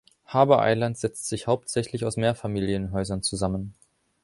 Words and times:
Harbor 0.25 0.63
Island 0.67 0.97
setzt 0.97 1.27
sich 1.27 1.45
hauptsächlich 1.45 2.05
aus 2.05 2.17
Mehrfamilienhäusern 2.17 3.21
zusammen. 3.21 3.75